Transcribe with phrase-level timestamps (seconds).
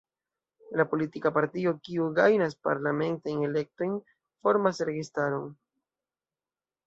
[0.79, 3.93] La politika partio, kiu gajnas parlamentajn elektojn,
[4.47, 5.45] formas registaron.